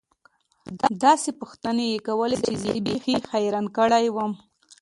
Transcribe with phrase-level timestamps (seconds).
[1.03, 4.31] داسې پوښتنې يې کولې چې زه يې بيخي حيران کړى وم.